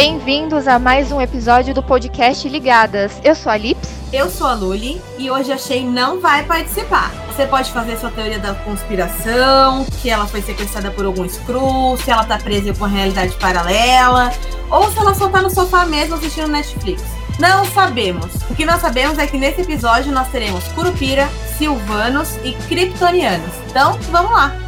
[0.00, 3.20] Bem-vindos a mais um episódio do podcast Ligadas.
[3.24, 3.90] Eu sou a Lips.
[4.12, 7.10] Eu sou a Luli e hoje a Shay não vai participar.
[7.26, 12.12] Você pode fazer sua teoria da conspiração, que ela foi sequestrada por algum screw, se
[12.12, 14.32] ela tá presa com a realidade paralela,
[14.70, 17.02] ou se ela só tá no sofá mesmo assistindo Netflix.
[17.40, 18.32] Não sabemos.
[18.48, 21.28] O que nós sabemos é que nesse episódio nós teremos Curupira,
[21.58, 23.52] Silvanos e Kryptonianos.
[23.68, 24.67] Então, vamos lá.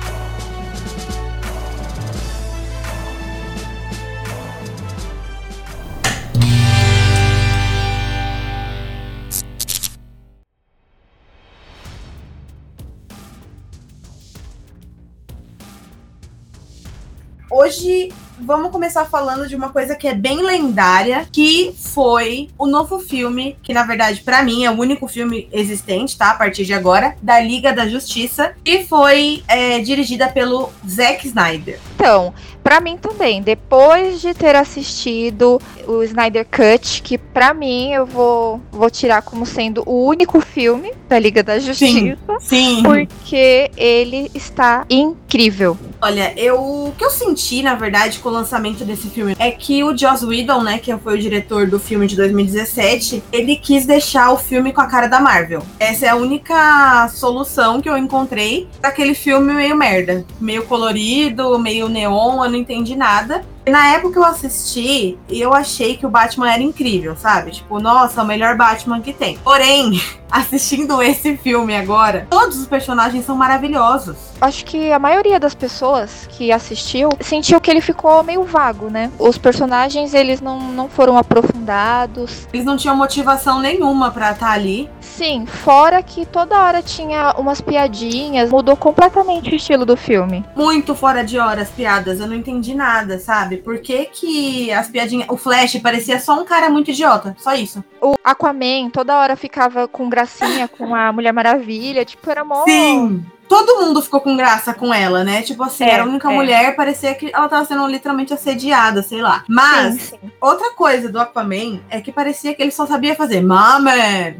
[17.71, 22.99] Hoje vamos começar falando de uma coisa que é bem lendária, que foi o novo
[22.99, 26.33] filme, que na verdade para mim é o único filme existente, tá?
[26.33, 31.79] A partir de agora, da Liga da Justiça, que foi é, dirigida pelo Zack Snyder.
[32.01, 32.33] Então,
[32.65, 38.59] para mim também, depois de ter assistido o Snyder Cut, que para mim eu vou,
[38.73, 42.17] vou tirar como sendo o único filme da Liga da Justiça.
[42.39, 42.83] Sim, sim.
[42.83, 45.77] Porque ele está incrível.
[46.01, 49.85] Olha, eu, o que eu senti, na verdade, com o lançamento desse filme é que
[49.85, 54.33] o Joss Whedon, né, que foi o diretor do filme de 2017, ele quis deixar
[54.33, 55.63] o filme com a cara da Marvel.
[55.79, 60.25] Essa é a única solução que eu encontrei daquele filme meio merda.
[60.41, 63.43] Meio colorido, meio neon, eu não entendi nada.
[63.71, 67.53] Na época eu assisti, eu achei que o Batman era incrível, sabe?
[67.53, 69.39] Tipo, nossa, o melhor Batman que tem.
[69.39, 74.17] Porém, assistindo esse filme agora, todos os personagens são maravilhosos.
[74.41, 79.11] Acho que a maioria das pessoas que assistiu sentiu que ele ficou meio vago, né?
[79.19, 82.49] Os personagens, eles não, não foram aprofundados.
[82.53, 84.89] Eles não tinham motivação nenhuma para estar tá ali.
[85.01, 90.45] Sim, fora que toda hora tinha umas piadinhas, mudou completamente o estilo do filme.
[90.57, 93.59] Muito fora de hora as piadas, eu não entendi nada, sabe?
[93.63, 95.29] Por que, que as piadinhas.
[95.29, 97.85] O Flash parecia só um cara muito idiota, só isso.
[98.01, 102.65] O Aquaman toda hora ficava com gracinha com a Mulher Maravilha, tipo, era mó.
[102.65, 103.25] Sim!
[103.51, 105.43] Todo mundo ficou com graça com ela, né?
[105.43, 106.35] Tipo assim, é, era a única é.
[106.35, 109.43] mulher, parecia que ela tava sendo literalmente assediada, sei lá.
[109.49, 110.31] Mas, sim, sim.
[110.41, 113.91] outra coisa do Aquaman é que parecia que ele só sabia fazer mama,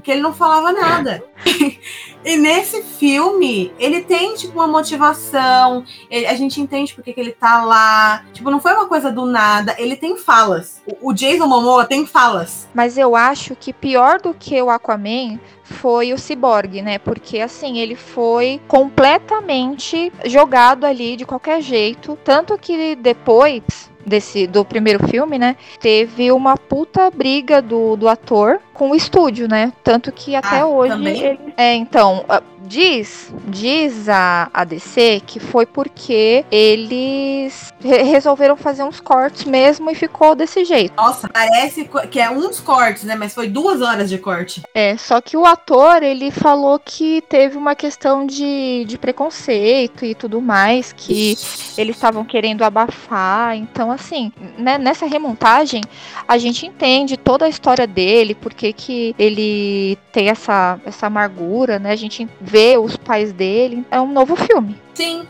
[0.05, 1.25] que ele não falava nada.
[2.25, 7.33] e nesse filme, ele tem, tipo, uma motivação, ele, a gente entende porque que ele
[7.33, 8.25] tá lá.
[8.33, 10.81] Tipo, não foi uma coisa do nada, ele tem falas.
[10.87, 12.69] O, o Jason Momoa tem falas.
[12.73, 16.99] Mas eu acho que pior do que o Aquaman foi o Cyborg, né?
[16.99, 24.65] Porque assim, ele foi completamente jogado ali de qualquer jeito, tanto que depois desse do
[24.65, 25.57] primeiro filme, né?
[25.81, 29.73] Teve uma puta briga do, do ator com o estúdio, né?
[29.85, 32.25] Tanto que até ah, hoje ele, é, então,
[32.71, 39.91] Diz, diz a, a DC que foi porque eles re resolveram fazer uns cortes mesmo
[39.91, 40.95] e ficou desse jeito.
[40.97, 43.17] Nossa, parece que é uns cortes, né?
[43.17, 44.63] Mas foi duas horas de corte.
[44.73, 50.15] É, só que o ator, ele falou que teve uma questão de, de preconceito e
[50.15, 51.37] tudo mais, que
[51.77, 53.57] eles estavam querendo abafar.
[53.57, 55.83] Então, assim, né, nessa remontagem,
[56.27, 61.93] a gente entende toda a história dele, porque que ele tem essa, essa amargura, né?
[61.93, 63.85] A gente vê os pais dele.
[63.91, 64.77] É um novo filme.
[64.95, 65.27] Sim.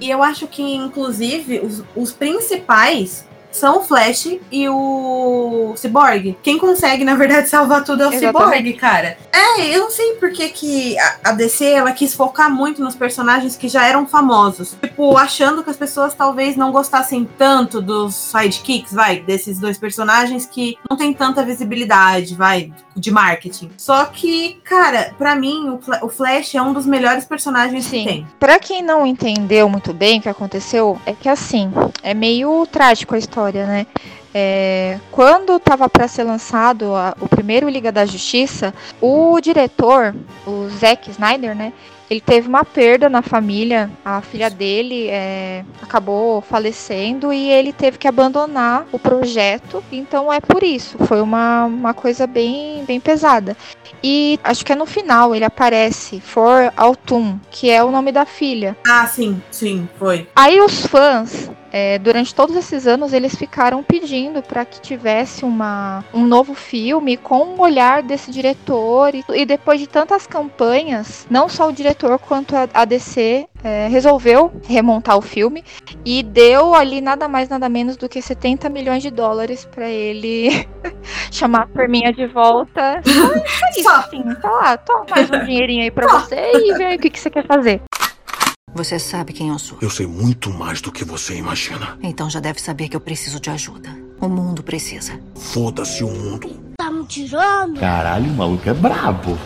[0.00, 6.36] E eu acho que, inclusive, os, os principais são o Flash e o Cyborg.
[6.42, 8.12] Quem consegue, na verdade, salvar tudo é o.
[8.12, 9.18] Cyborg, cara.
[9.32, 13.56] É, eu não sei por que, que a DC ela quis focar muito nos personagens
[13.56, 14.76] que já eram famosos.
[14.80, 20.46] Tipo, achando que as pessoas talvez não gostassem tanto dos sidekicks, vai, desses dois personagens
[20.46, 23.70] que não tem tanta visibilidade, vai, de marketing.
[23.76, 27.98] Só que, cara, para mim, o Flash é um dos melhores personagens Sim.
[27.98, 28.26] que tem.
[28.38, 31.70] Pra quem não entendeu muito bem o que aconteceu, é que assim,
[32.02, 33.86] é meio trágico a história história, né?
[34.34, 40.14] É, quando estava para ser lançado a, o primeiro Liga da Justiça, o diretor,
[40.46, 41.72] o Zack Snyder, né?
[42.08, 47.96] Ele teve uma perda na família, a filha dele é, acabou falecendo e ele teve
[47.96, 49.82] que abandonar o projeto.
[49.90, 53.56] Então é por isso, foi uma, uma coisa bem, bem pesada.
[54.04, 58.26] E acho que é no final ele aparece For Autumn, que é o nome da
[58.26, 58.76] filha.
[58.86, 60.28] Ah, sim, sim, foi.
[60.36, 66.04] Aí os fãs é, durante todos esses anos eles ficaram pedindo para que tivesse uma,
[66.12, 71.26] um novo filme com o um olhar desse diretor e, e, depois de tantas campanhas,
[71.30, 75.64] não só o diretor quanto a, a DC é, resolveu remontar o filme
[76.04, 80.68] e deu ali nada mais nada menos do que 70 milhões de dólares para ele
[81.32, 83.00] chamar a Ferminha de volta.
[83.02, 84.22] Só, isso, assim.
[84.42, 87.30] Tá lá, toma mais um dinheirinho aí para você e ver o que, que você
[87.30, 87.80] quer fazer.
[88.74, 89.76] Você sabe quem eu sou?
[89.82, 91.98] Eu sei muito mais do que você imagina.
[92.02, 93.90] Então já deve saber que eu preciso de ajuda.
[94.18, 95.20] O mundo precisa.
[95.34, 96.48] Foda-se o mundo.
[96.78, 97.78] Tá me tirando?
[97.78, 99.38] Caralho, o maluco é brabo.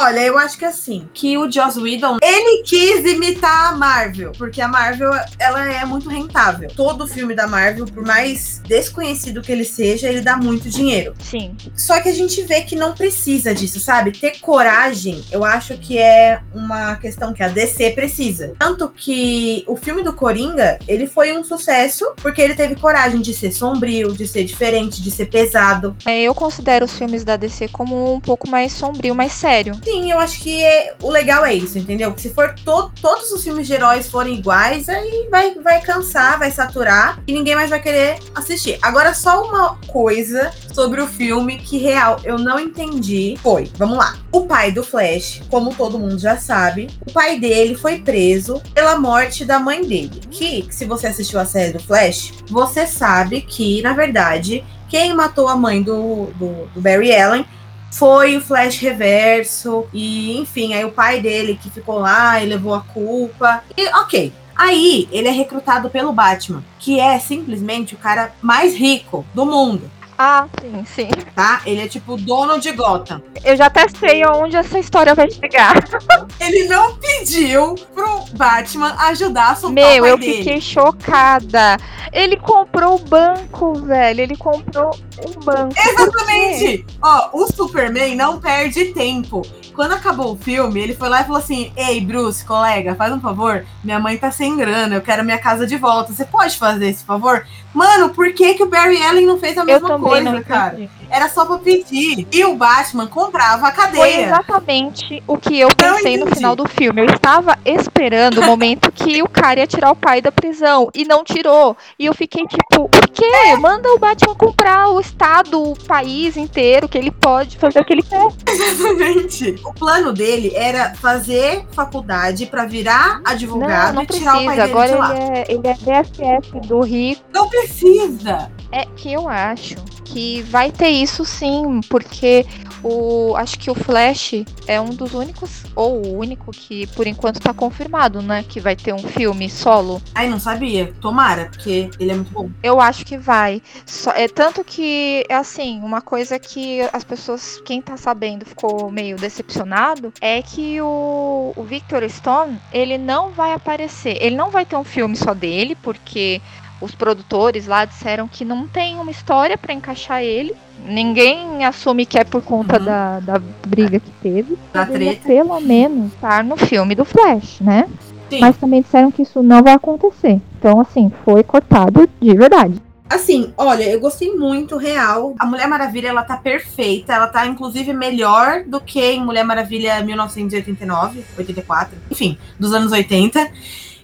[0.00, 4.60] Olha, eu acho que assim, que o Joss Whedon, ele quis imitar a Marvel, porque
[4.60, 5.10] a Marvel,
[5.40, 6.70] ela é muito rentável.
[6.76, 11.14] Todo filme da Marvel, por mais desconhecido que ele seja, ele dá muito dinheiro.
[11.18, 11.56] Sim.
[11.74, 14.12] Só que a gente vê que não precisa disso, sabe?
[14.12, 18.54] Ter coragem, eu acho que é uma questão que a DC precisa.
[18.56, 23.34] Tanto que o filme do Coringa, ele foi um sucesso porque ele teve coragem de
[23.34, 25.96] ser sombrio, de ser diferente, de ser pesado.
[26.06, 29.74] É, eu considero os filmes da DC como um pouco mais sombrio, mais sério.
[29.88, 32.12] Sim, eu acho que é, o legal é isso, entendeu?
[32.18, 36.50] Se for to, todos os filmes de heróis forem iguais, aí vai, vai cansar, vai
[36.50, 38.78] saturar e ninguém mais vai querer assistir.
[38.82, 44.18] Agora, só uma coisa sobre o filme que real eu não entendi foi, vamos lá.
[44.30, 49.00] O pai do Flash, como todo mundo já sabe, o pai dele foi preso pela
[49.00, 50.20] morte da mãe dele.
[50.30, 55.48] Que, se você assistiu a série do Flash, você sabe que, na verdade, quem matou
[55.48, 57.46] a mãe do, do, do Barry Allen
[57.90, 62.74] foi o Flash Reverso, e enfim, aí o pai dele que ficou lá e levou
[62.74, 63.62] a culpa.
[63.76, 64.32] E ok.
[64.54, 69.88] Aí ele é recrutado pelo Batman, que é simplesmente o cara mais rico do mundo.
[70.20, 71.08] Ah, sim, sim.
[71.32, 71.60] Tá?
[71.64, 73.22] Ele é tipo dono de Gotham.
[73.44, 75.74] Eu já até sei onde essa história vai chegar.
[76.40, 80.38] Ele não pediu pro Batman ajudar a soltar Meu, o eu dele.
[80.38, 81.76] fiquei chocada.
[82.12, 84.20] Ele comprou o banco, velho.
[84.20, 84.90] Ele comprou
[85.24, 85.74] um banco.
[85.78, 86.84] Exatamente!
[87.00, 89.42] Ó, o Superman não perde tempo.
[89.74, 93.20] Quando acabou o filme, ele foi lá e falou assim: Ei, Bruce, colega, faz um
[93.20, 93.64] favor.
[93.84, 96.12] Minha mãe tá sem grana, eu quero minha casa de volta.
[96.12, 97.46] Você pode fazer esse favor?
[97.72, 100.74] Mano, por que, que o Barry Allen não fez a mesma coisa, cara?
[100.74, 100.90] entendi.
[101.10, 102.26] Era só pra pedir.
[102.32, 104.26] E o Batman comprava a Foi cadeia.
[104.26, 107.00] exatamente o que eu pensei no final do filme.
[107.02, 111.04] Eu estava esperando o momento que o cara ia tirar o pai da prisão e
[111.04, 111.76] não tirou.
[111.98, 113.30] E eu fiquei tipo, por quê?
[113.58, 117.92] Manda o Batman comprar o estado, o país inteiro, que ele pode fazer o que
[117.94, 118.26] ele quer.
[118.48, 119.54] Exatamente.
[119.64, 124.56] O plano dele era fazer faculdade pra virar advogado Não, não e tirar o pai
[124.56, 124.66] precisa.
[124.66, 125.16] dele Agora de lá.
[125.16, 127.22] ele é, ele é BFF do rico.
[127.32, 128.50] Não precisa.
[128.70, 132.46] É que eu acho que vai ter isso sim, porque
[132.82, 137.40] o acho que o Flash é um dos únicos ou o único que por enquanto
[137.40, 140.00] tá confirmado, né, que vai ter um filme solo.
[140.14, 140.92] Ai, não sabia.
[141.00, 142.50] Tomara, porque ele é muito bom.
[142.62, 143.62] Eu acho que vai.
[143.84, 148.90] Só, é tanto que é assim, uma coisa que as pessoas, quem tá sabendo, ficou
[148.90, 154.16] meio decepcionado é que o, o Victor Stone, ele não vai aparecer.
[154.20, 156.40] Ele não vai ter um filme só dele, porque
[156.80, 160.54] os produtores lá disseram que não tem uma história pra encaixar ele.
[160.86, 162.84] Ninguém assume que é por conta Uhum.
[162.84, 164.56] da, da briga que teve.
[164.72, 165.26] Da treta.
[165.26, 167.88] pelo menos estar no filme do Flash, né?
[168.30, 168.40] Sim.
[168.40, 170.40] Mas também disseram que isso não vai acontecer.
[170.58, 172.74] Então, assim, foi cortado de verdade.
[173.10, 175.34] Assim, olha, eu gostei muito, real.
[175.38, 177.14] A Mulher Maravilha, ela tá perfeita.
[177.14, 183.50] Ela tá, inclusive, melhor do que em Mulher Maravilha 1989, 84, enfim, dos anos 80.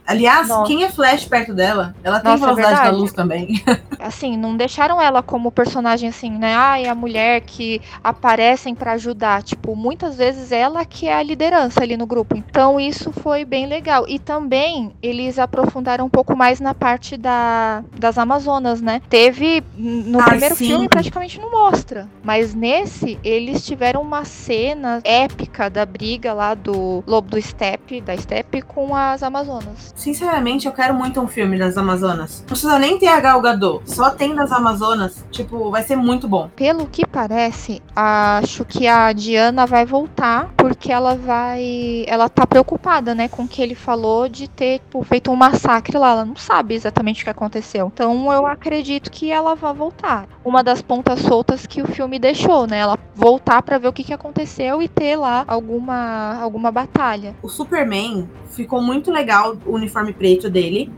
[0.07, 0.67] Aliás, Nossa.
[0.67, 1.95] quem é Flash perto dela?
[2.05, 3.01] Ela tem Nossa, é velocidade da verdade.
[3.01, 3.63] luz também.
[3.99, 6.55] Assim, não deixaram ela como personagem assim, né?
[6.55, 9.43] Ai, a mulher que aparecem pra ajudar.
[9.43, 12.37] Tipo, muitas vezes ela que é a liderança ali no grupo.
[12.37, 14.05] Então, isso foi bem legal.
[14.07, 19.01] E também eles aprofundaram um pouco mais na parte da, das Amazonas, né?
[19.09, 20.67] Teve no Ai, primeiro sim.
[20.67, 27.03] filme praticamente não mostra, mas nesse eles tiveram uma cena épica da briga lá do
[27.07, 29.94] Lobo do Steppe, da Steppe com as Amazonas.
[29.95, 32.41] Sinceramente, eu quero muito um filme das Amazonas.
[32.41, 33.83] Não precisa nem ter a Gal Gadot.
[33.85, 35.25] Só tem das Amazonas.
[35.31, 36.51] Tipo, vai ser muito bom.
[36.57, 43.15] Pelo que parece, acho que a Diana vai voltar porque ela vai, ela tá preocupada,
[43.15, 46.11] né, com o que ele falou de ter tipo, feito um massacre lá.
[46.11, 47.91] Ela não sabe exatamente o que aconteceu.
[47.93, 50.27] Então eu acredito que ela vai voltar.
[50.45, 54.05] Uma das pontas soltas que o filme deixou, né, ela voltar pra ver o que,
[54.05, 57.35] que aconteceu e ter lá alguma alguma batalha.
[57.43, 60.93] O Superman ficou muito legal o uniforme preto dele.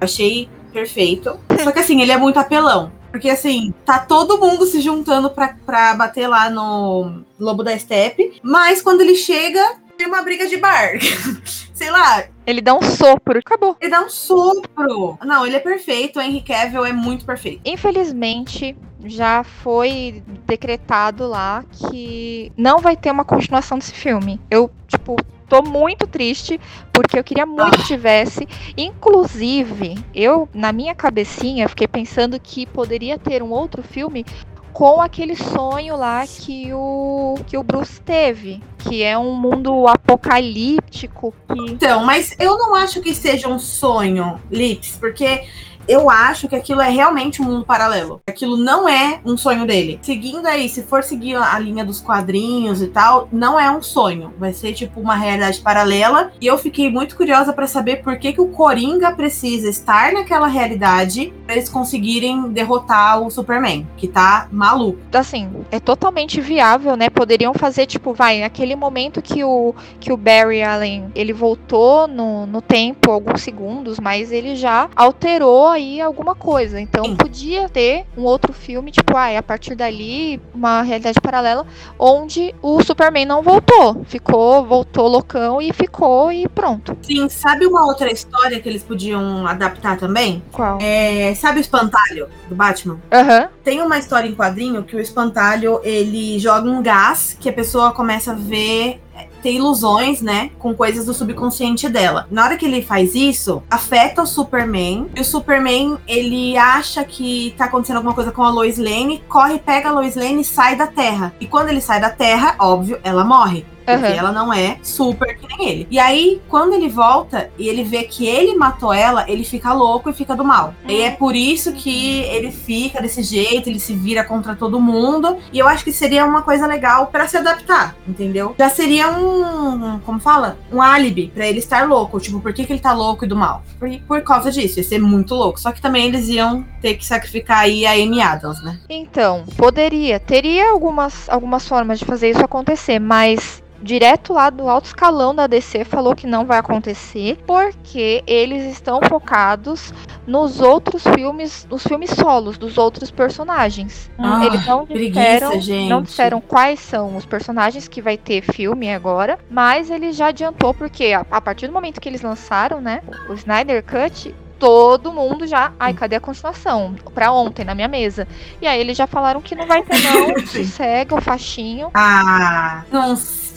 [0.00, 1.38] Achei perfeito.
[1.62, 2.92] Só que assim, ele é muito apelão.
[3.10, 8.38] Porque assim, tá todo mundo se juntando pra, pra bater lá no Lobo da Steppe.
[8.42, 10.92] Mas quando ele chega, tem uma briga de bar.
[11.74, 13.74] Sei lá, Ele dá um sopro, acabou.
[13.80, 15.18] ele dá um sopro.
[15.24, 16.18] Não, ele é perfeito.
[16.18, 17.62] O Henry Cavill é muito perfeito.
[17.64, 24.38] Infelizmente, já foi decretado lá que não vai ter uma continuação desse filme.
[24.50, 25.16] Eu, tipo,
[25.50, 26.60] tô muito triste
[26.92, 28.48] porque eu queria muito que tivesse.
[28.76, 34.24] Inclusive, eu, na minha cabecinha, fiquei pensando que poderia ter um outro filme
[34.72, 41.34] com aquele sonho lá que o que o Bruce teve, que é um mundo apocalíptico.
[41.48, 41.72] Que...
[41.72, 45.44] Então, mas eu não acho que seja um sonho, Lips, porque
[45.88, 48.20] eu acho que aquilo é realmente um mundo paralelo.
[48.28, 49.98] Aquilo não é um sonho dele.
[50.02, 54.32] Seguindo aí, se for seguir a linha dos quadrinhos e tal, não é um sonho.
[54.38, 56.32] Vai ser tipo uma realidade paralela.
[56.40, 60.46] E eu fiquei muito curiosa para saber por que, que o Coringa precisa estar naquela
[60.46, 64.98] realidade para eles conseguirem derrotar o Superman, que tá maluco.
[65.12, 67.10] Assim, é totalmente viável, né?
[67.10, 72.46] Poderiam fazer, tipo, vai, aquele momento que o, que o Barry Allen ele voltou no,
[72.46, 76.80] no tempo, alguns segundos, mas ele já alterou aí alguma coisa.
[76.80, 77.16] Então Sim.
[77.16, 81.66] podia ter um outro filme, tipo, ah, a partir dali, uma realidade paralela,
[81.98, 84.04] onde o Superman não voltou.
[84.04, 86.96] Ficou, voltou loucão e ficou e pronto.
[87.02, 90.42] Sim, sabe uma outra história que eles podiam adaptar também?
[90.52, 90.78] Qual?
[90.80, 93.00] É, sabe o espantalho do Batman?
[93.12, 93.42] Aham.
[93.42, 93.48] Uhum.
[93.62, 97.92] Tem uma história em quadrinho que o espantalho ele joga um gás que a pessoa
[97.92, 99.00] começa a ver
[99.42, 102.26] ter ilusões, né, com coisas do subconsciente dela.
[102.30, 107.54] Na hora que ele faz isso, afeta o Superman, e o Superman, ele acha que
[107.56, 110.76] tá acontecendo alguma coisa com a Lois Lane, corre, pega a Lois Lane e sai
[110.76, 111.34] da Terra.
[111.40, 113.64] E quando ele sai da Terra, óbvio, ela morre.
[113.84, 114.18] Porque uhum.
[114.18, 115.88] ela não é super que nem ele.
[115.90, 120.10] E aí, quando ele volta e ele vê que ele matou ela, ele fica louco
[120.10, 120.74] e fica do mal.
[120.84, 120.90] Uhum.
[120.90, 125.38] E é por isso que ele fica desse jeito, ele se vira contra todo mundo.
[125.52, 128.54] E eu acho que seria uma coisa legal para se adaptar, entendeu?
[128.58, 130.58] Já seria um, como fala?
[130.72, 132.20] Um álibi para ele estar louco.
[132.20, 133.62] Tipo, por que, que ele tá louco e do mal?
[133.78, 135.60] Por, por causa disso, ia ser muito louco.
[135.60, 138.78] Só que também eles iam ter que sacrificar aí a Amy Adams, né?
[138.88, 140.20] Então, poderia.
[140.20, 145.46] Teria algumas, algumas formas de fazer isso acontecer, mas direto lá do alto escalão da
[145.46, 149.92] DC falou que não vai acontecer porque eles estão focados
[150.26, 154.10] nos outros filmes, nos filmes solos dos outros personagens.
[154.18, 158.92] Ah, eles não disseram, preguiça, não disseram quais são os personagens que vai ter filme
[158.92, 163.02] agora, mas ele já adiantou porque a, a partir do momento que eles lançaram, né,
[163.28, 165.72] o Snyder Cut, todo mundo já.
[165.80, 166.94] Ai, cadê a continuação?
[167.14, 168.28] Pra ontem, na minha mesa.
[168.60, 170.38] E aí eles já falaram que não vai ter, não.
[170.46, 171.90] Sossega o faixinho.
[171.94, 173.49] Ah, não sei.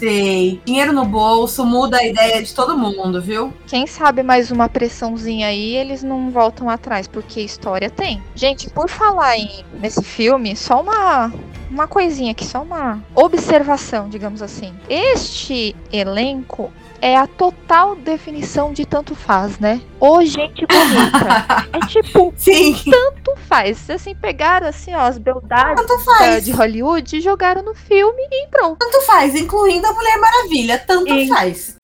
[0.66, 3.54] Dinheiro no bolso muda a ideia de todo mundo, viu?
[3.68, 8.22] Quem sabe mais uma pressãozinha aí, eles não voltam atrás, porque história tem.
[8.36, 11.32] Gente, por falar em, nesse filme, só uma
[11.74, 14.74] uma coisinha aqui, só uma observação, digamos assim.
[14.88, 16.72] Este elenco
[17.04, 19.82] é a total definição de tanto faz, né?
[20.00, 21.68] Ô, gente bonita.
[21.74, 22.74] é tipo, Sim.
[22.90, 23.90] tanto faz.
[23.90, 28.78] Assim, pegaram assim, ó, as beldades de Hollywood e jogaram no filme e pronto.
[28.80, 30.80] Tanto faz, incluindo a Mulher Maravilha.
[30.80, 31.28] Tanto e...
[31.28, 31.76] faz.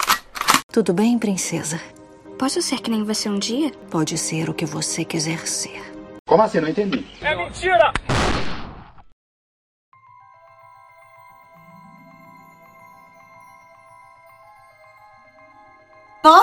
[0.71, 1.81] Tudo bem, princesa?
[2.37, 3.73] Posso ser que nem você um dia?
[3.91, 5.81] Pode ser o que você quiser ser.
[6.25, 6.61] Como assim?
[6.61, 7.05] Não entendi.
[7.21, 7.91] É mentira!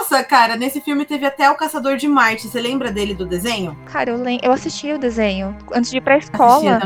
[0.09, 2.47] Nossa, cara, nesse filme teve até o Caçador de Marte.
[2.47, 3.77] Você lembra dele do desenho?
[3.87, 6.81] Cara, eu, lem eu assisti o desenho antes de ir pra escola.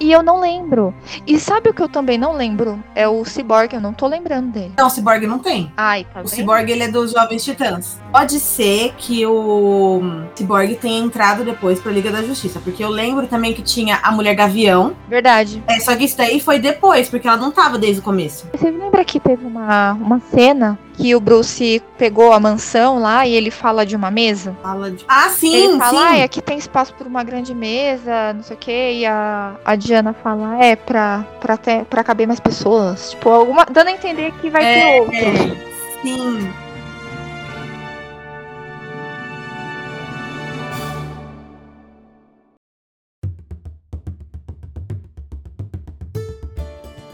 [0.00, 0.92] E eu não lembro.
[1.24, 2.82] E sabe o que eu também não lembro?
[2.92, 4.72] É o Cyborg, eu não tô lembrando dele.
[4.76, 5.72] Não, o Cyborg não tem.
[5.76, 8.00] Ai, tá O Cyborg, ele é dos Jovens Titãs.
[8.10, 10.02] Pode ser que o
[10.34, 14.10] Cyborg tenha entrado depois pra Liga da Justiça, porque eu lembro também que tinha a
[14.10, 14.96] Mulher Gavião.
[15.08, 15.62] Verdade.
[15.68, 18.48] É, só que isso daí foi depois, porque ela não tava desde o começo.
[18.52, 23.34] Você lembra que teve uma, uma cena que o Bruce pegou a mansão lá e
[23.34, 24.56] ele fala de uma mesa.
[24.62, 25.04] Fala de...
[25.08, 26.20] Ah, sim, ele fala, sim.
[26.20, 28.92] Ah, aqui tem espaço para uma grande mesa, não sei o quê.
[29.00, 33.10] E a, a Diana fala, é, pra, pra, ter, pra caber mais pessoas.
[33.10, 35.16] Tipo, alguma, dando a entender que vai é, ter outro.
[35.16, 36.63] É, sim.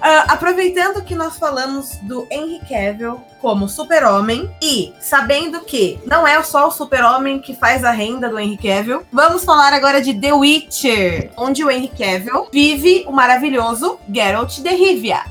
[0.00, 6.42] Uh, aproveitando que nós falamos do Henry Cavill como super-homem e sabendo que não é
[6.42, 10.32] só o super-homem que faz a renda do Henry Cavill, vamos falar agora de The
[10.32, 15.24] Witcher, onde o Henry Cavill vive o maravilhoso Geralt de Rivia.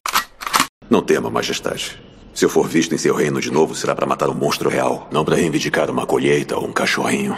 [0.88, 2.00] Não tema, majestade.
[2.32, 5.08] Se eu for visto em seu reino de novo, será para matar um monstro real,
[5.12, 7.36] não para reivindicar uma colheita ou um cachorrinho.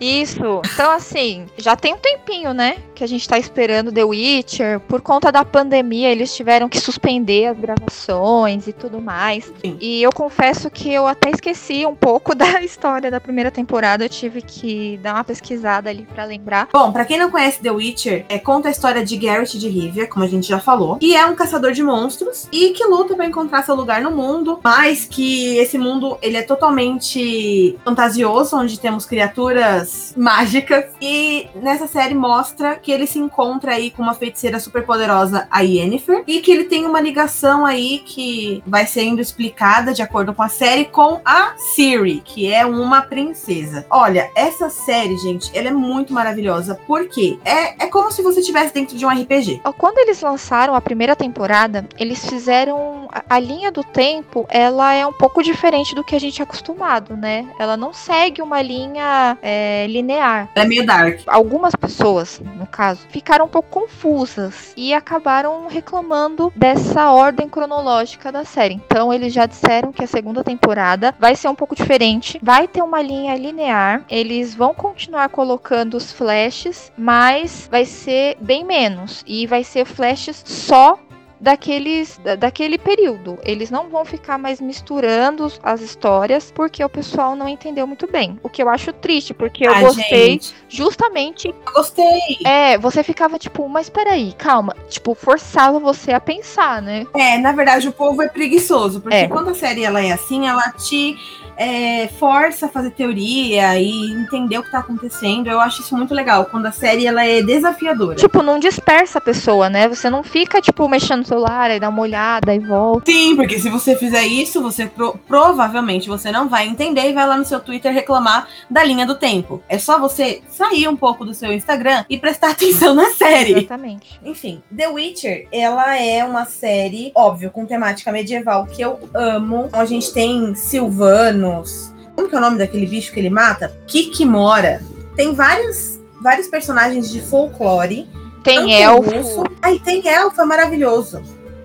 [0.00, 0.62] Isso.
[0.72, 2.78] Então, assim, já tem um tempinho, né?
[2.94, 4.80] Que a gente tá esperando The Witcher.
[4.80, 9.52] Por conta da pandemia, eles tiveram que suspender as gravações e tudo mais.
[9.60, 9.76] Sim.
[9.78, 14.04] E eu confesso que eu até esqueci um pouco da história da primeira temporada.
[14.04, 16.68] Eu tive que dar uma pesquisada ali para lembrar.
[16.72, 20.06] Bom, para quem não conhece The Witcher, é, conta a história de Geralt de Rivia,
[20.06, 23.26] como a gente já falou, que é um caçador de monstros e que luta para
[23.26, 29.04] encontrar seu lugar no mundo, mas que esse mundo ele é totalmente fantasioso, onde temos
[29.04, 30.84] criaturas lendas mágicas.
[31.00, 35.60] E nessa série mostra que ele se encontra aí com uma feiticeira super poderosa, a
[35.60, 40.42] Yennefer, e que ele tem uma ligação aí que vai sendo explicada de acordo com
[40.42, 43.86] a série com a Ciri, que é uma princesa.
[43.90, 48.72] Olha, essa série, gente, ela é muito maravilhosa, porque é, é como se você estivesse
[48.74, 49.62] dentro de um RPG.
[49.78, 55.06] Quando eles lançaram a primeira temporada, eles fizeram a, a linha do tempo, ela é
[55.06, 57.48] um pouco diferente do que a gente é acostumado, né?
[57.58, 60.48] Ela não segue uma linha é, linear.
[60.54, 61.20] Ela é meio dark.
[61.26, 68.44] Algumas pessoas, no caso, ficaram um pouco confusas e acabaram reclamando dessa ordem cronológica da
[68.44, 68.74] série.
[68.74, 72.82] Então, eles já disseram que a segunda temporada vai ser um pouco diferente, vai ter
[72.82, 79.46] uma linha linear, eles vão continuar colocando os flashes, mas vai ser bem menos e
[79.46, 80.98] vai ser flashes só
[81.40, 83.38] daqueles daquele período.
[83.42, 88.38] Eles não vão ficar mais misturando as histórias porque o pessoal não entendeu muito bem.
[88.42, 90.54] O que eu acho triste, porque eu Ah, gostei gente.
[90.68, 91.48] justamente.
[91.48, 92.20] Eu gostei.
[92.44, 94.74] É, você ficava tipo, mas peraí, calma.
[94.88, 97.06] Tipo, forçava você a pensar, né?
[97.14, 99.28] É, na verdade, o povo é preguiçoso, porque É.
[99.28, 101.16] quando a série ela é assim, ela te
[101.56, 105.46] é, força a fazer teoria e entender o que tá acontecendo.
[105.46, 108.14] Eu acho isso muito legal, quando a série ela é desafiadora.
[108.16, 109.86] Tipo, não dispersa a pessoa, né?
[109.86, 113.10] Você não fica, tipo, mexendo celular e dá uma olhada e volta.
[113.10, 117.26] Sim, porque se você fizer isso, você pro- provavelmente você não vai entender e vai
[117.26, 119.62] lá no seu Twitter reclamar da linha do tempo.
[119.68, 123.52] É só você sair um pouco do seu Instagram e prestar atenção na série.
[123.52, 124.20] Exatamente.
[124.24, 129.68] Enfim, The Witcher, ela é uma série, óbvio, com temática medieval que eu amo.
[129.72, 131.92] A gente tem Silvanos.
[132.16, 133.72] Como que é o nome daquele bicho que ele mata?
[133.86, 134.82] Kikimora.
[135.16, 138.08] Tem vários, vários personagens de folclore.
[138.42, 139.10] Tem elfo.
[139.10, 141.22] russo- Ai, tem elfo, é maravilhoso.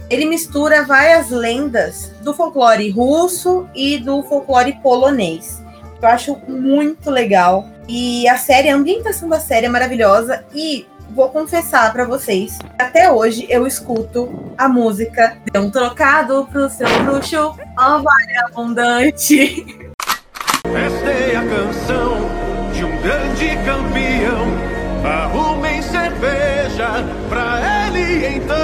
[0.10, 5.64] Ele mistura várias lendas do folclore russo e do folclore polonês.
[6.02, 7.68] Eu acho muito legal.
[7.88, 10.44] E a série, a ambientação da série é maravilhosa.
[10.54, 16.70] E vou confessar pra vocês, até hoje eu escuto a música Dê um trocado pro
[16.70, 19.66] seu bruxo, ó vagabundante.
[20.66, 22.30] Esta é a canção
[22.74, 24.76] de um grande campeão.
[25.04, 26.45] Arrumem cerveja
[27.30, 28.56] pra ele então.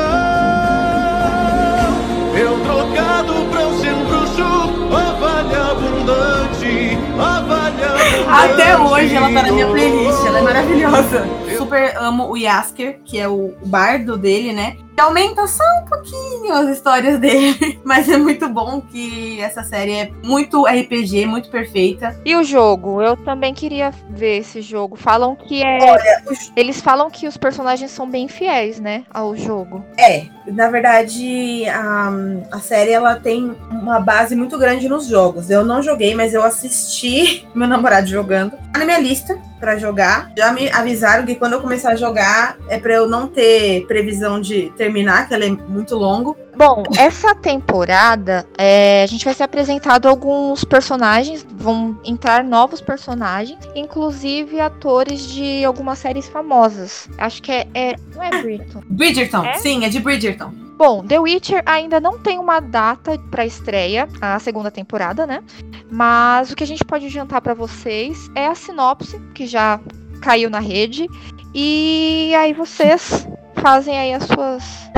[2.38, 4.44] Eu trocado pra o seu bruxo,
[4.92, 8.30] ó vale abundante, ó vale abundante.
[8.30, 11.26] Até hoje ela tá na minha playlist, ela é maravilhosa.
[11.58, 14.76] Super amo o Yasker, que é o bardo dele, né?
[14.98, 17.80] Aumenta só um pouquinho as histórias dele.
[17.84, 22.20] Mas é muito bom que essa série é muito RPG, muito perfeita.
[22.24, 23.02] E o jogo?
[23.02, 24.96] Eu também queria ver esse jogo.
[24.96, 25.80] Falam que é.
[25.82, 29.04] Olha, o Eles falam que os personagens são bem fiéis, né?
[29.12, 29.84] Ao jogo.
[29.98, 32.12] é, na verdade, a,
[32.52, 35.50] a série ela tem uma base muito grande nos jogos.
[35.50, 38.52] Eu não joguei, mas eu assisti meu namorado jogando.
[38.72, 40.32] Tá na minha lista pra jogar.
[40.36, 44.42] Já me avisaram que quando eu começar a jogar é pra eu não ter previsão
[44.42, 46.36] de terminar, que ela é muito longo.
[46.56, 53.58] Bom, essa temporada é, a gente vai ser apresentado alguns personagens, vão entrar novos personagens,
[53.74, 57.10] inclusive atores de algumas séries famosas.
[57.18, 58.84] Acho que é, é- não é Britton.
[58.88, 59.54] Bridgerton, É?
[59.56, 60.52] sim, é de Bridgerton.
[60.78, 65.44] Bom, The Witcher ainda não tem uma data para estreia, a segunda temporada, né?
[65.92, 69.80] Mas o que a gente pode adiantar para vocês é a sinopse, que já
[70.24, 71.08] caiu na rede,
[71.54, 74.90] e aí vocês fazem aí as suas.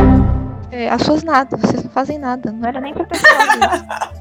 [0.72, 3.20] é, as suas nada, vocês não fazem nada, não era nem pra ter.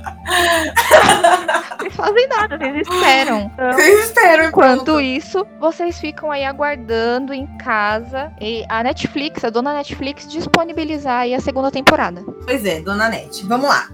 [1.79, 3.51] Vocês fazem nada, vocês esperam.
[3.53, 9.51] Então, Vocês esperam Enquanto isso, vocês ficam aí aguardando em casa e a Netflix, a
[9.51, 12.25] dona Netflix, disponibilizar aí a segunda temporada.
[12.47, 13.45] Pois é, dona Nete.
[13.47, 13.88] Vamos lá.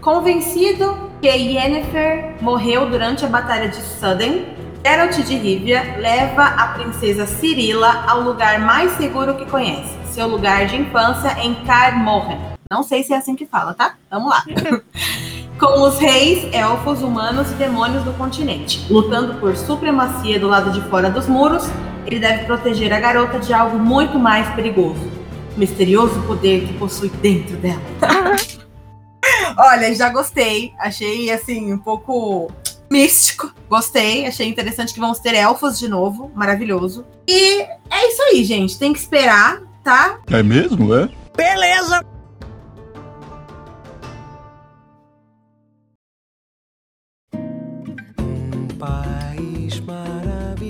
[0.00, 7.26] Convencido que Yennefer morreu durante a Batalha de Sudden, Geralt de Rivia leva a princesa
[7.26, 12.38] Cirila ao lugar mais seguro que conhece, seu lugar de infância em Kaer Morhen.
[12.70, 13.96] Não sei se é assim que fala, tá?
[14.10, 14.44] Vamos lá.
[15.58, 20.80] Com os reis, elfos, humanos e demônios do continente, lutando por supremacia do lado de
[20.88, 21.64] fora dos muros,
[22.06, 25.00] ele deve proteger a garota de algo muito mais perigoso.
[25.56, 27.82] O misterioso poder que possui dentro dela.
[29.58, 30.72] Olha, já gostei.
[30.78, 32.50] Achei assim um pouco
[32.90, 33.52] místico.
[33.68, 37.04] Gostei, achei interessante que vamos ter elfos de novo, maravilhoso.
[37.26, 38.78] E é isso aí, gente.
[38.78, 40.20] Tem que esperar, tá?
[40.30, 41.08] É mesmo, é?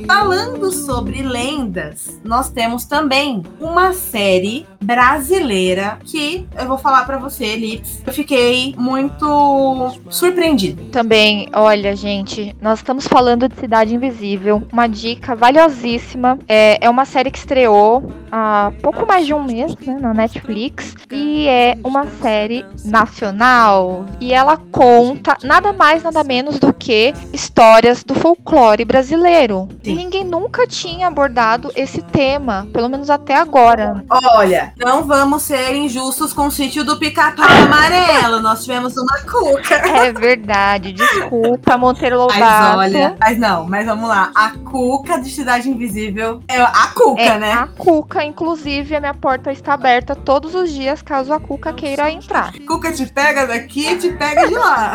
[0.09, 7.57] Falando sobre lendas, nós temos também uma série brasileira que eu vou falar para você,
[7.57, 8.03] Lips.
[8.07, 10.85] Eu fiquei muito surpreendido.
[10.87, 16.38] Também, olha, gente, nós estamos falando de Cidade Invisível, uma dica valiosíssima.
[16.49, 20.94] É, é uma série que estreou há pouco mais de um mês né, na Netflix
[21.12, 28.03] e é uma série nacional e ela conta nada mais, nada menos do que histórias
[28.03, 29.68] do folclore brasileiro.
[29.85, 34.05] E ninguém nunca tinha abordado esse tema, pelo menos até agora.
[34.09, 38.41] Olha, não vamos ser injustos com o sítio do pica-pau amarelo.
[38.41, 39.75] Nós tivemos uma cuca.
[39.75, 42.39] É verdade, desculpa, Monteiro Lobato.
[42.39, 44.31] Mas olha, mas não, mas vamos lá.
[44.35, 47.53] A cuca de Cidade Invisível é a cuca, É né?
[47.53, 52.11] a Cuca, inclusive, a minha porta está aberta todos os dias, caso a Cuca queira
[52.11, 52.53] entrar.
[52.67, 54.95] Cuca te pega daqui te pega de lá.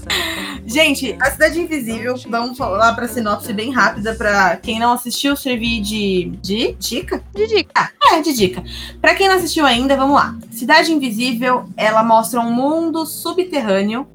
[0.66, 5.80] Gente, a Cidade Invisível, vamos falar pra sinopse bem rápida pra quem não assistiu servir
[5.80, 6.32] de.
[6.40, 7.22] de dica?
[7.34, 7.70] De dica.
[7.74, 8.62] Ah, é, de dica.
[9.00, 10.36] Pra quem não assistiu ainda, vamos lá.
[10.52, 14.06] Cidade Invisível, ela mostra um mundo subterrâneo.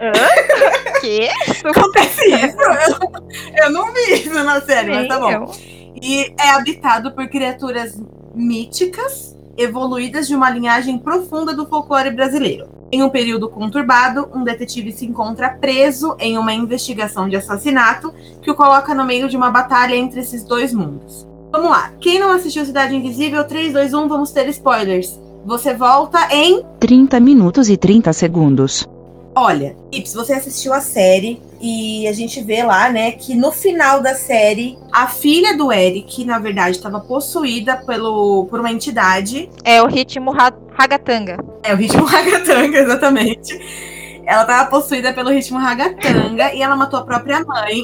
[1.00, 1.28] Que?
[1.66, 2.56] Acontece isso?
[2.60, 5.30] Eu, eu não vi isso na série, mas tá bom.
[5.30, 5.50] Eu.
[6.02, 7.98] E é habitado por criaturas
[8.34, 12.79] míticas, evoluídas de uma linhagem profunda do folclore brasileiro.
[12.92, 18.50] Em um período conturbado, um detetive se encontra preso em uma investigação de assassinato que
[18.50, 21.26] o coloca no meio de uma batalha entre esses dois mundos.
[21.52, 21.92] Vamos lá.
[22.00, 25.18] Quem não assistiu Cidade Invisível, 3, 2, 1, vamos ter spoilers.
[25.44, 28.88] Você volta em 30 minutos e 30 segundos.
[29.40, 34.02] Olha, Ips, você assistiu a série e a gente vê lá, né, que no final
[34.02, 39.48] da série, a filha do Eric, na verdade, estava possuída pelo, por uma entidade.
[39.64, 41.38] É o ritmo ra- ragatanga.
[41.62, 43.58] É o ritmo ragatanga, exatamente.
[44.26, 47.82] Ela estava possuída pelo ritmo ragatanga e ela matou a própria mãe.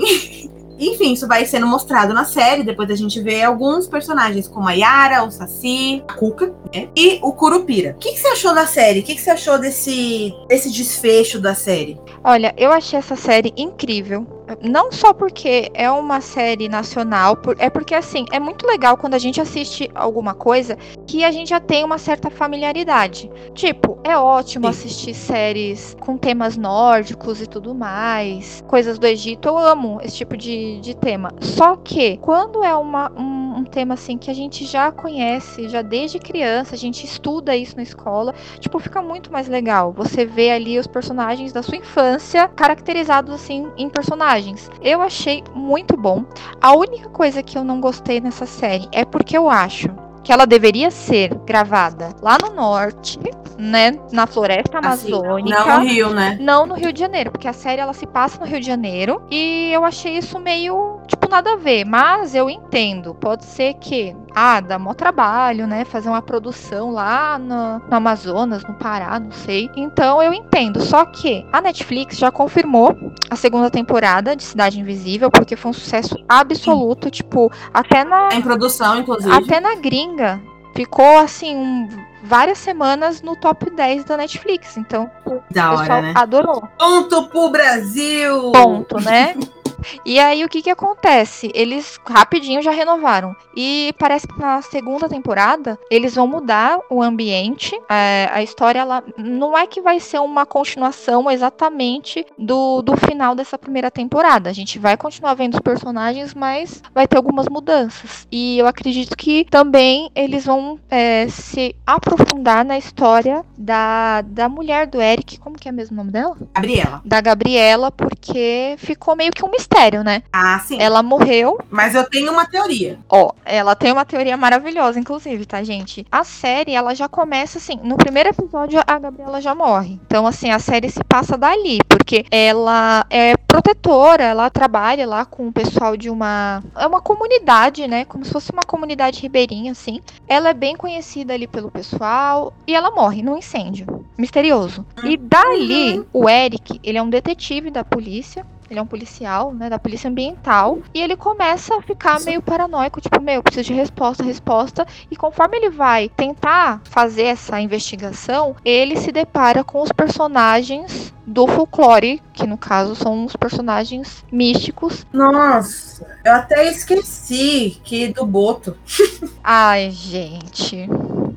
[0.78, 2.62] Enfim, isso vai sendo mostrado na série.
[2.62, 6.88] Depois a gente vê alguns personagens, como a Yara, o Saci, a Cuca, né?
[6.96, 7.92] E o Curupira.
[7.92, 9.00] O que, que você achou da série?
[9.00, 11.98] O que, que você achou desse, desse desfecho da série?
[12.22, 14.26] Olha, eu achei essa série incrível.
[14.62, 19.18] Não só porque é uma série nacional, é porque assim, é muito legal quando a
[19.18, 23.30] gente assiste alguma coisa que a gente já tem uma certa familiaridade.
[23.54, 24.70] Tipo, é ótimo Sim.
[24.70, 29.48] assistir séries com temas nórdicos e tudo mais, coisas do Egito.
[29.48, 31.32] Eu amo esse tipo de, de tema.
[31.40, 35.82] Só que quando é uma, um, um tema assim que a gente já conhece, já
[35.82, 39.92] desde criança, a gente estuda isso na escola, tipo, fica muito mais legal.
[39.92, 44.35] Você vê ali os personagens da sua infância caracterizados assim em personagens.
[44.82, 46.24] Eu achei muito bom.
[46.60, 49.88] A única coisa que eu não gostei nessa série é porque eu acho
[50.26, 53.20] que ela deveria ser gravada lá no norte,
[53.56, 55.64] né, na floresta Assim, amazônica.
[55.64, 56.36] Não no Rio, né?
[56.40, 59.22] Não no Rio de Janeiro, porque a série ela se passa no Rio de Janeiro
[59.30, 63.14] e eu achei isso meio, tipo, nada a ver, mas eu entendo.
[63.14, 68.62] Pode ser que, ah, dá mó trabalho, né, fazer uma produção lá no, no Amazonas,
[68.64, 69.70] no Pará, não sei.
[69.76, 70.80] Então eu entendo.
[70.82, 72.94] Só que a Netflix já confirmou
[73.30, 78.42] a segunda temporada de Cidade Invisível, porque foi um sucesso absoluto, tipo, até na em
[78.42, 79.32] produção, inclusive.
[79.32, 80.40] até na gringa
[80.74, 81.88] ficou assim um-
[82.22, 84.76] várias semanas no top 10 da Netflix.
[84.76, 86.12] Então, o Da pessoal hora, né?
[86.14, 86.68] adorou.
[86.78, 88.50] Ponto pro Brasil!
[88.52, 89.34] Ponto, né?
[90.04, 91.50] E aí o que que acontece?
[91.54, 93.34] Eles rapidinho já renovaram.
[93.56, 97.78] E parece que na segunda temporada eles vão mudar o ambiente.
[97.88, 103.34] É, a história ela não é que vai ser uma continuação exatamente do, do final
[103.34, 104.50] dessa primeira temporada.
[104.50, 108.26] A gente vai continuar vendo os personagens, mas vai ter algumas mudanças.
[108.30, 114.86] E eu acredito que também eles vão é, se aprofundar na história da, da mulher
[114.86, 115.38] do Eric.
[115.38, 116.36] Como que é mesmo o nome dela?
[116.54, 117.02] Gabriela.
[117.04, 119.65] da Gabriela, porque ficou meio que um mistério,
[120.02, 120.22] né?
[120.32, 120.78] Ah, sim.
[120.80, 122.98] Ela morreu, Mas eu tenho uma teoria.
[123.08, 126.06] ó, ela tem uma teoria maravilhosa, inclusive, tá, gente?
[126.10, 130.00] A série, ela já começa assim, no primeiro episódio a Gabriela já morre.
[130.06, 135.48] Então, assim, a série se passa dali, porque ela é protetora, ela trabalha lá com
[135.48, 138.04] o pessoal de uma é uma comunidade, né?
[138.04, 140.00] Como se fosse uma comunidade ribeirinha assim.
[140.28, 144.84] Ela é bem conhecida ali pelo pessoal e ela morre num incêndio misterioso.
[145.04, 148.46] E dali, o Eric, ele é um detetive da polícia.
[148.68, 153.00] Ele é um policial, né, da polícia ambiental, e ele começa a ficar meio paranoico,
[153.00, 158.56] tipo, meu, eu preciso de resposta, resposta, e conforme ele vai tentar fazer essa investigação,
[158.64, 165.04] ele se depara com os personagens do folclore, que no caso são os personagens místicos.
[165.12, 168.76] Nossa, eu até esqueci que do Boto.
[169.42, 170.88] Ai, gente.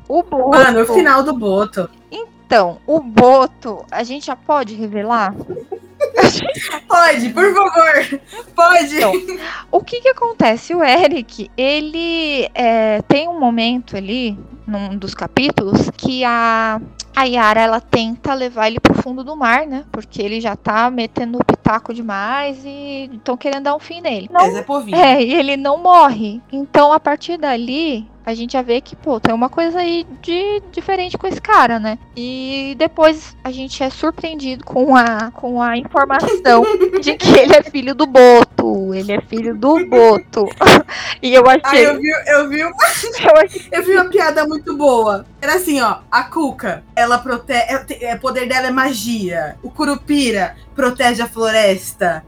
[0.08, 0.50] O Boto.
[0.50, 1.90] Mano, o final do Boto.
[2.10, 2.29] Então,
[2.86, 5.34] o Boto, a gente já pode revelar?
[6.88, 8.20] Pode, por favor.
[8.54, 8.96] Pode.
[8.96, 9.12] Então,
[9.70, 10.74] o que que acontece?
[10.74, 14.36] O Eric, ele é, tem um momento ali
[14.66, 16.80] num dos capítulos, que a,
[17.14, 19.84] a Yara ela tenta levar ele pro fundo do mar, né?
[19.90, 24.28] Porque ele já tá metendo o pitaco demais e estão querendo dar um fim nele.
[24.32, 24.96] Não, Mas é povinho.
[24.96, 26.40] é, e ele não morre.
[26.52, 30.62] Então, a partir dali, a gente já vê que, pô, tem uma coisa aí de
[30.70, 31.98] diferente com esse cara, né?
[32.16, 36.62] E depois a gente é surpreendido com a, com a informação
[37.00, 38.94] de que ele é filho do Boto.
[38.94, 40.46] Ele é filho do Boto.
[41.22, 41.86] e eu achei.
[41.86, 42.72] eu vi, eu vi, uma-
[43.30, 45.24] eu achei eu vi uma piada muito boa.
[45.40, 47.64] Era assim, ó, a Cuca, ela protege.
[48.00, 49.56] É, poder dela é magia.
[49.62, 52.24] O Curupira protege a floresta.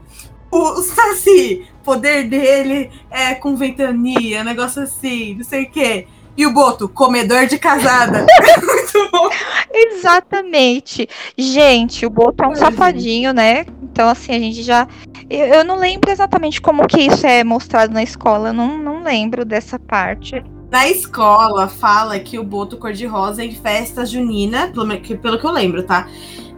[0.51, 6.07] O, o Saci, poder dele é com ventania, um negócio assim, não sei o quê.
[6.35, 8.25] E o Boto, comedor de casada.
[8.65, 9.29] muito bom.
[9.71, 11.07] Exatamente.
[11.37, 13.65] Gente, o Boto é um safadinho, né?
[13.83, 14.87] Então, assim, a gente já.
[15.29, 18.49] Eu, eu não lembro exatamente como que isso é mostrado na escola.
[18.49, 20.43] Eu não, não lembro dessa parte.
[20.71, 25.51] Na escola, fala que o Boto cor-de-rosa em festa junina, pelo, que- pelo que eu
[25.51, 26.07] lembro, tá?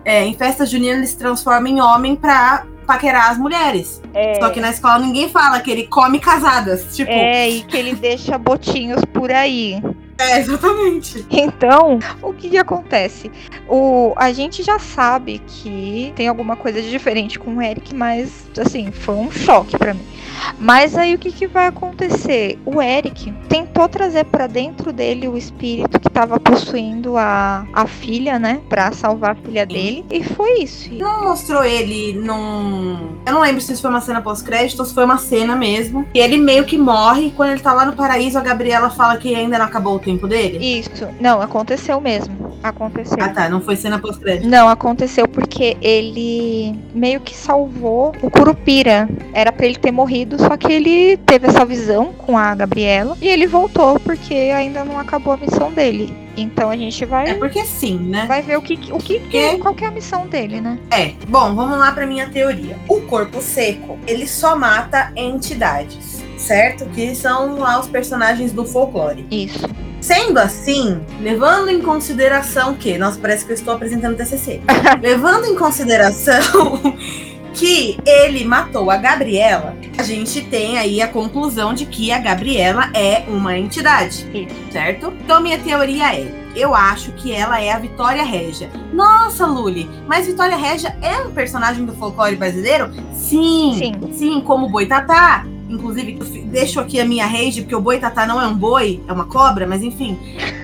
[0.05, 4.01] É, em festa junina ele se transforma em homem pra paquerar as mulheres.
[4.39, 6.95] Só que na escola ninguém fala que ele come casadas.
[6.95, 9.81] Tipo, é, É, e que ele deixa botinhos por aí.
[10.19, 11.25] Exatamente.
[11.29, 13.31] Então, o que, que acontece?
[13.67, 18.49] O, a gente já sabe que tem alguma coisa de diferente com o Eric, mas,
[18.57, 20.05] assim, foi um choque pra mim.
[20.59, 22.59] Mas aí o que, que vai acontecer?
[22.65, 28.37] O Eric tentou trazer pra dentro dele o espírito que tava possuindo a, a filha,
[28.39, 28.61] né?
[28.69, 30.05] Pra salvar a filha dele.
[30.11, 30.93] E foi isso.
[30.93, 33.15] Não mostrou ele num.
[33.25, 36.05] Eu não lembro se isso foi uma cena pós-crédito ou se foi uma cena mesmo.
[36.13, 37.27] E ele meio que morre.
[37.27, 39.99] e Quando ele tá lá no paraíso, a Gabriela fala que ainda não acabou o
[40.05, 40.57] tempo dele.
[40.79, 41.07] Isso.
[41.19, 42.55] Não, aconteceu mesmo.
[42.63, 43.17] Aconteceu.
[43.19, 44.47] Ah tá, não foi cena pós-crédito.
[44.47, 49.09] Não, aconteceu porque ele meio que salvou o Curupira.
[49.33, 53.27] Era pra ele ter morrido, só que ele teve essa visão com a Gabriela e
[53.27, 56.13] ele voltou porque ainda não acabou a missão dele.
[56.37, 58.25] Então a gente É vai, porque sim, né?
[58.27, 60.77] vai ver o que, o que, Porque- qual que é a missão dele, né?
[60.91, 62.75] É, bom, vamos lá pra minha teoria.
[62.89, 66.85] O corpo seco, ele só mata entidades, certo?
[66.87, 69.25] Que são lá os personagens do folclore.
[69.31, 69.65] Isso.
[70.05, 74.61] Sendo assim, levando em consideração que, nossa, parece que eu estou apresentando TCC.
[75.01, 76.79] levando em consideração
[77.55, 82.91] que ele matou a Gabriela, a gente tem aí a conclusão de que a Gabriela
[82.93, 84.29] é uma entidade,
[84.71, 85.11] certo?
[85.23, 88.69] Então minha teoria é, eu acho que ela é a Vitória Régia.
[88.93, 92.91] Nossa, Luli, mas Vitória Régia é um personagem do folclore brasileiro?
[93.11, 94.13] Sim, Sim.
[94.13, 95.47] sim, como o Boitatá.
[95.69, 96.13] Inclusive,
[96.45, 99.65] deixo aqui a minha rage, porque o Boitatá não é um boi, é uma cobra,
[99.65, 100.17] mas enfim.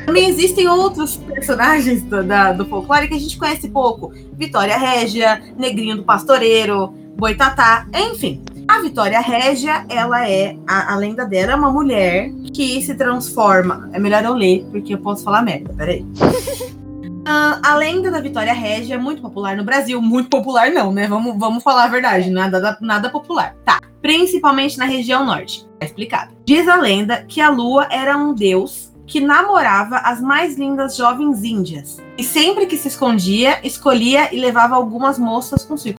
[0.06, 4.14] Também existem outros personagens do, da- do folclore que a gente conhece pouco.
[4.38, 8.42] Vitória Régia, Negrinho do Pastoreiro, Boitatá, enfim.
[8.68, 13.90] A Vitória Régia, ela é, a, a lenda dela é uma mulher que se transforma.
[13.92, 16.06] É melhor eu ler, porque eu posso falar merda, peraí.
[17.26, 20.02] Ah, a lenda da Vitória Régia é muito popular no Brasil.
[20.02, 21.08] Muito popular, não, né?
[21.08, 22.30] Vamos, vamos falar a verdade.
[22.30, 23.56] Nada, nada popular.
[23.64, 23.80] Tá.
[24.02, 25.68] Principalmente na região norte.
[25.80, 26.34] Tá explicado.
[26.46, 31.44] Diz a lenda que a lua era um deus que namorava as mais lindas jovens
[31.44, 31.98] índias.
[32.18, 35.98] E sempre que se escondia, escolhia e levava algumas moças consigo.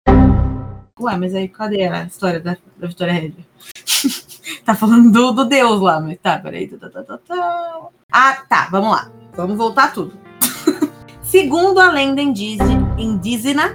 [1.00, 3.44] Ué, mas aí cadê a história da, da Vitória Régia?
[4.64, 6.66] tá falando do, do deus lá, mas tá, peraí.
[6.68, 7.88] Tá, tá, tá, tá.
[8.10, 9.10] Ah, tá, vamos lá.
[9.34, 10.12] Vamos voltar tudo.
[11.32, 13.74] Segundo a lenda indígena,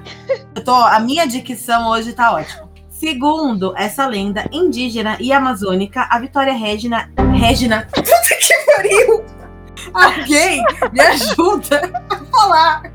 [0.54, 2.70] eu tô, a minha dicção hoje tá ótima.
[2.88, 7.12] Segundo essa lenda indígena e amazônica, a Vitória Regina.
[7.34, 7.88] Regina.
[7.90, 9.37] Puta que pariu!
[9.94, 12.92] Alguém me ajuda a falar.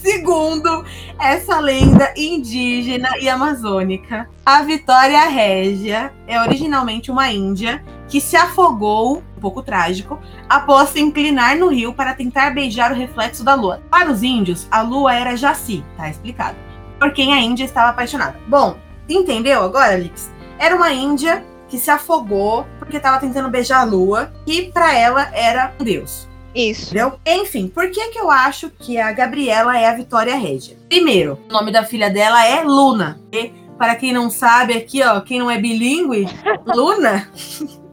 [0.00, 0.84] Segundo
[1.20, 9.22] essa lenda indígena e amazônica, a Vitória Régia é originalmente uma índia que se afogou,
[9.36, 13.82] um pouco trágico, após se inclinar no rio para tentar beijar o reflexo da lua.
[13.90, 16.56] Para os índios, a lua era Jaci, tá explicado.
[16.98, 18.38] Por quem a Índia estava apaixonada.
[18.46, 18.76] Bom,
[19.08, 20.30] entendeu agora, Lix?
[20.58, 25.30] Era uma índia que se afogou porque estava tentando beijar a lua e para ela
[25.34, 26.28] era um deus.
[26.54, 26.86] Isso.
[26.86, 27.18] Entendeu?
[27.26, 30.78] Enfim, por que, que eu acho que a Gabriela é a Vitória Régia?
[30.88, 33.20] Primeiro, o nome da filha dela é Luna.
[33.30, 36.26] E, para quem não sabe aqui, ó, quem não é bilíngue,
[36.64, 37.30] Luna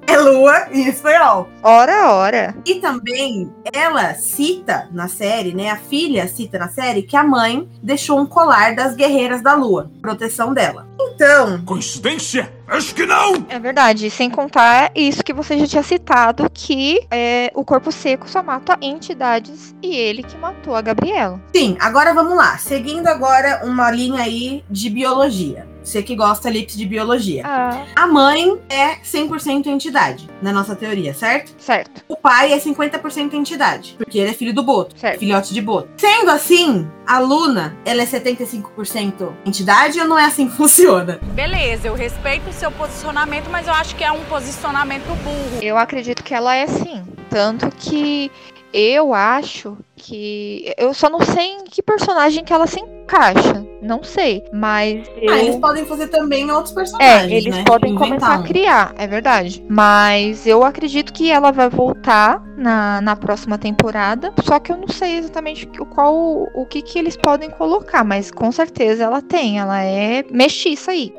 [0.07, 1.47] é lua em espanhol.
[1.61, 2.55] Ora, ora.
[2.65, 5.69] E também ela cita na série, né?
[5.69, 9.91] A filha cita na série que a mãe deixou um colar das guerreiras da lua,
[10.01, 10.87] proteção dela.
[10.99, 12.51] Então, Coincidência?
[12.67, 13.45] Acho que não!
[13.49, 14.09] É verdade.
[14.09, 18.77] Sem contar isso que você já tinha citado, que é, o corpo seco só mata
[18.81, 21.41] entidades e ele que matou a Gabriela.
[21.53, 22.57] sim, agora vamos lá.
[22.57, 25.67] Seguindo agora uma linha aí de biologia.
[25.83, 27.43] Você que gosta, Lips, de biologia.
[27.45, 31.53] Ah, A mãe é 100% entidade, na nossa teoria, certo?
[31.57, 32.03] certo.
[32.07, 35.19] O pai é 50% entidade, porque ele é filho do Boto, Certo.
[35.19, 35.89] filhote de Boto.
[35.97, 41.19] Sendo assim, a Luna, ela é 75% entidade ou não é assim que funciona?
[41.33, 45.61] Beleza, eu respeito o seu posicionamento, mas eu acho que é um posicionamento burro.
[45.61, 47.03] Eu acredito que ela é sim.
[47.29, 48.31] Tanto que
[48.73, 50.73] eu acho que.
[50.77, 53.65] Eu só não sei em que personagem que ela se encaixa.
[53.81, 54.43] Não sei.
[54.51, 55.33] Mas eu.
[55.33, 57.63] Ah, eles podem fazer também outros É, personagens, eles né?
[57.65, 59.63] podem Inventar começar a criar, é verdade.
[59.69, 64.33] Mas eu acredito que ela vai voltar na, na próxima temporada.
[64.43, 66.13] Só que eu não sei exatamente o qual
[66.53, 69.59] o que, que eles podem colocar, mas com certeza ela tem.
[69.59, 71.13] Ela é mestiça aí.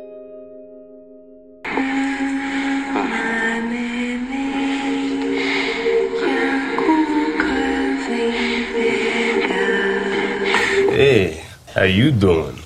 [11.85, 12.57] How you doing?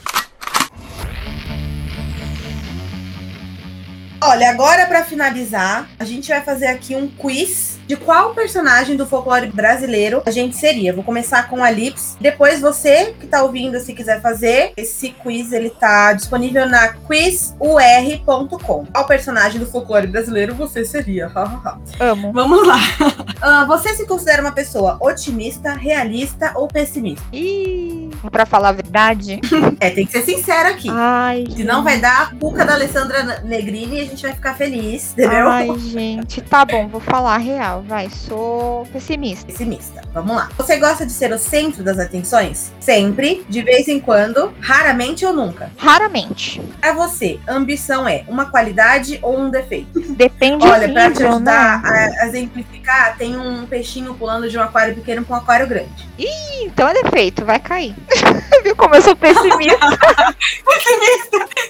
[4.22, 9.06] Olha, agora pra finalizar, a gente vai fazer aqui um quiz de qual personagem do
[9.06, 10.92] folclore brasileiro a gente seria.
[10.92, 12.18] Vou começar com a Lips.
[12.20, 18.84] Depois você que tá ouvindo, se quiser fazer, esse quiz ele tá disponível na quizur.com.
[18.92, 21.32] Qual personagem do folclore brasileiro você seria?
[21.98, 22.32] Amo.
[22.32, 22.78] Vamos lá.
[23.40, 27.24] Ah, você se considera uma pessoa otimista, realista ou pessimista?
[27.32, 29.40] Ih, pra falar a verdade.
[29.80, 30.88] É, tem que ser sincera aqui.
[30.90, 35.12] Ai, Senão vai dar a cuca da Alessandra Negrini e a gente vai ficar feliz,
[35.12, 35.48] entendeu?
[35.48, 38.08] Ai, gente, tá bom, vou falar a real, vai.
[38.10, 39.46] Sou pessimista.
[39.46, 40.02] pessimista.
[40.12, 40.48] Vamos lá.
[40.56, 42.72] Você gosta de ser o centro das atenções?
[42.80, 45.70] Sempre, de vez em quando, raramente ou nunca.
[45.76, 46.60] Raramente.
[46.80, 50.00] Pra você, ambição é uma qualidade ou um defeito?
[50.14, 52.16] Depende Olha, pra te ajudar né?
[52.20, 56.08] a, a exemplificar, tem um peixinho pulando de um aquário pequeno pra um aquário grande.
[56.18, 57.94] Ih, Então é defeito, vai cair.
[58.64, 59.78] Viu como eu sou pessimista?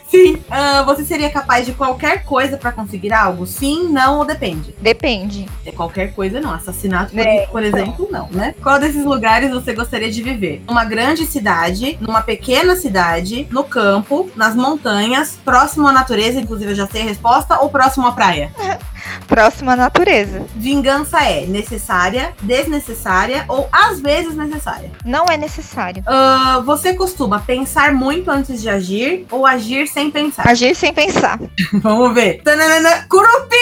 [0.09, 0.43] Sim.
[0.51, 3.47] Ah, você seria capaz de qualquer coisa pra conseguir algo?
[3.47, 4.75] Sim, não ou depende?
[4.81, 5.47] Depende.
[5.67, 6.53] É qualquer coisa, não.
[6.53, 8.55] Assassinato, por, É, por exemplo, não, né?
[8.63, 10.63] Qual desses lugares você gostaria de viver?
[10.67, 16.77] Numa grande cidade, numa pequena cidade, no campo, nas montanhas, próximo à natureza, inclusive eu
[16.77, 18.53] já sei a resposta, ou próximo à praia?
[19.27, 20.45] Próxima natureza.
[20.57, 24.91] Vingança é necessária, desnecessária ou às vezes necessária?
[25.05, 26.03] Não é necessário.
[26.07, 30.49] Ah, você costuma pensar muito antes de agir ou agir sem pensar?
[30.49, 31.39] Agir sem pensar.
[31.75, 32.43] Vamos ver.
[32.43, 33.58] Tananana, Curupira!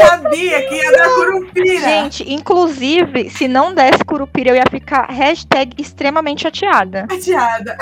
[0.00, 1.80] Eu sabia que ia dar Curupira!
[1.80, 7.06] Gente, inclusive, se não desse Curupira, eu ia ficar hashtag extremamente chateada.
[7.10, 7.76] Chateada.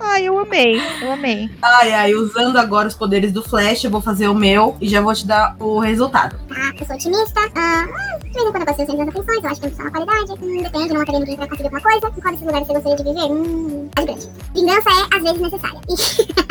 [0.00, 1.50] Ai, eu amei, eu amei.
[1.62, 5.00] Ai, ai, usando agora os poderes do Flash, eu vou fazer o meu e já
[5.00, 6.36] vou te dar o resultado.
[6.48, 6.72] Tá?
[6.78, 7.40] Eu sou otimista.
[7.54, 9.90] Ah, hum, de vez em quando eu das atenções, eu acho que isso é uma
[9.90, 10.32] qualidade.
[10.42, 11.98] Hum, depende, numa academia pra conseguir alguma coisa.
[11.98, 13.32] Em qual desses lugares você gostaria de viver?
[13.32, 14.28] Hum, é grande.
[14.54, 15.80] Vingança é, às vezes, necessária.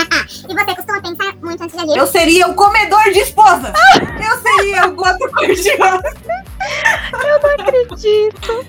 [0.50, 1.98] E, você costuma pensar muito antes de agir?
[1.98, 3.74] Eu seria o comedor de esposa!
[4.02, 6.14] Eu seria o Goto Cor-de-Rosa!
[7.60, 8.66] Acredito.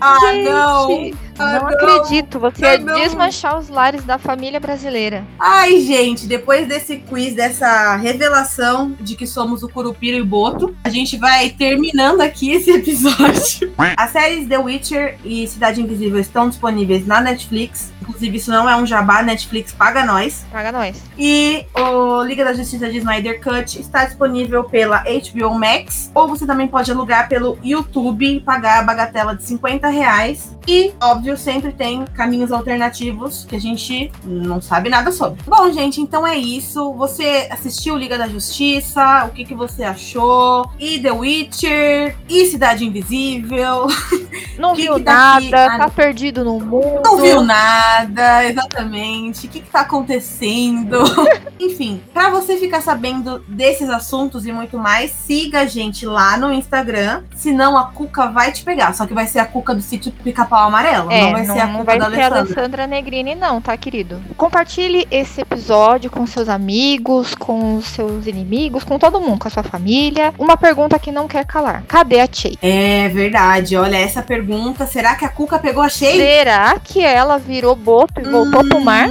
[0.00, 1.10] Ah, Gente, não!
[1.38, 1.68] Ah, não não.
[1.68, 2.38] acredito.
[2.38, 2.94] Você Ah, ia não.
[2.94, 5.24] desmanchar os lares da família brasileira.
[5.38, 10.74] Ai, gente, depois desse quiz, dessa revelação de que somos o Curupira e o Boto,
[10.84, 13.72] a gente vai terminando aqui esse episódio.
[13.96, 17.92] As séries The Witcher e Cidade Invisível estão disponíveis na Netflix.
[18.02, 20.44] Inclusive, isso não é um jabá, Netflix paga nós.
[20.50, 21.00] Paga nós.
[21.16, 26.10] E o Liga da Justiça de Snyder Cut está disponível pela HBO Max.
[26.12, 30.56] Ou você também pode alugar pelo YouTube e pagar a bagatela de 50 reais.
[30.66, 35.40] E, óbvio, sempre tem caminhos alternativos que a gente não sabe nada sobre.
[35.46, 36.92] Bom, gente, então é isso.
[36.94, 39.26] Você assistiu Liga da Justiça?
[39.26, 40.70] O que, que você achou?
[40.78, 42.16] E The Witcher?
[42.28, 43.86] E Cidade Invisível?
[44.58, 45.50] Não Que viu que tá aqui?
[45.50, 47.00] nada, Ah, tá perdido no mundo.
[47.04, 49.46] Não viu nada, exatamente.
[49.46, 50.98] O que, que tá acontecendo?
[51.58, 56.52] Enfim, pra você ficar sabendo desses assuntos e muito mais, siga a gente lá no
[56.52, 57.22] Instagram.
[57.34, 58.92] Senão a Cuca vai te pegar.
[58.94, 61.10] Só que vai ser a Cuca do sítio pica-pau amarelo.
[61.12, 62.40] É, não vai ser a não Cuca vai da ser Alessandra.
[62.40, 64.22] Alessandra Negrini, não, tá, querido?
[64.36, 69.62] Compartilhe esse episódio com seus amigos, com seus inimigos, com todo mundo, com a sua
[69.62, 70.32] família.
[70.38, 72.56] Uma pergunta que não quer calar: cadê a Chey?
[72.62, 73.76] É verdade.
[73.76, 74.86] Olha, essa pergunta.
[74.86, 76.16] Será que a Cuca pegou a cheia?
[76.16, 79.08] Será que ela virou boto e voltou pro mar?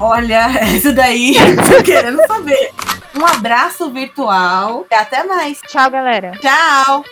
[0.00, 1.34] Olha, essa daí.
[1.68, 2.70] Tô querendo saber.
[3.16, 4.86] Um abraço virtual.
[4.90, 5.60] E até mais.
[5.66, 6.32] Tchau, galera.
[6.40, 7.04] Tchau.